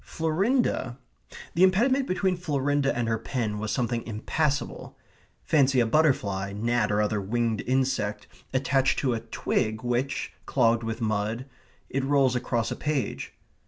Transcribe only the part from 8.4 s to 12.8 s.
attached to a twig which, clogged with mud, it rolls across a